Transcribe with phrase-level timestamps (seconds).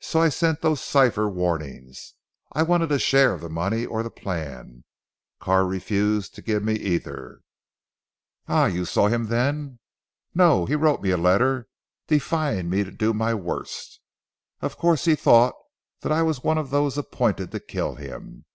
[0.00, 2.14] So I sent those cipher warnings.
[2.50, 4.82] I wanted a share of the money' or the plan.
[5.38, 7.42] Carr refused to give me either."
[8.48, 8.66] "Ah!
[8.66, 9.78] you saw him then?"
[10.34, 10.66] "No!
[10.66, 11.68] he wrote me a letter
[12.08, 14.00] defying me to do my worst.
[14.60, 15.54] Of course he thought
[16.00, 18.46] that I was one of those appointed to kill him.